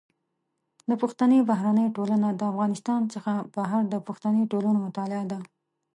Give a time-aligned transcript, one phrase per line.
[0.89, 5.39] د پښتني بهرنۍ ټولنه د افغانستان څخه بهر د پښتني ټولنو مطالعه ده.